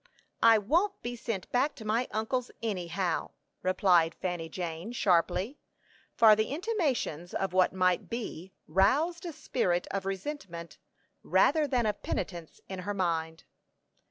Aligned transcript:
"I 0.41 0.57
won't 0.57 0.99
be 1.03 1.15
sent 1.15 1.47
back 1.51 1.75
to 1.75 1.85
my 1.85 2.07
uncle's, 2.09 2.49
any 2.63 2.87
how," 2.87 3.33
replied 3.61 4.15
Fanny 4.15 4.49
Jane, 4.49 4.93
sharply; 4.93 5.59
for 6.15 6.35
the 6.35 6.47
intimations 6.47 7.35
of 7.35 7.53
what 7.53 7.71
might 7.71 8.09
be, 8.09 8.51
roused 8.67 9.27
a 9.27 9.31
spirit 9.31 9.85
of 9.91 10.07
resentment, 10.07 10.79
rather 11.21 11.67
than 11.67 11.85
of 11.85 12.01
penitence, 12.01 12.59
in 12.67 12.79
her 12.79 12.95
mind. 12.95 13.43